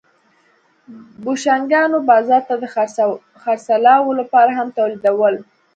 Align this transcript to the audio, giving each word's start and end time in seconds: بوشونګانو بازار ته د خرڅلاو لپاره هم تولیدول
بوشونګانو 1.23 1.97
بازار 2.09 2.41
ته 2.47 2.55
د 2.61 2.65
خرڅلاو 3.43 4.17
لپاره 4.19 4.51
هم 4.59 4.67
تولیدول 4.77 5.35